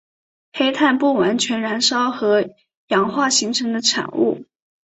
[0.51, 2.49] 黑碳不完全燃烧和
[2.87, 4.45] 氧化形成的产物。